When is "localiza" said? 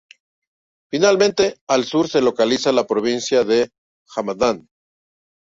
2.21-2.71